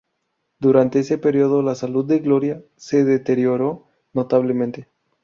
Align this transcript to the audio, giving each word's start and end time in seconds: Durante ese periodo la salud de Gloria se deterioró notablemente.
Durante 0.59 0.97
ese 0.97 1.19
periodo 1.19 1.61
la 1.61 1.75
salud 1.75 2.03
de 2.05 2.17
Gloria 2.17 2.63
se 2.75 3.03
deterioró 3.05 3.85
notablemente. 4.13 4.87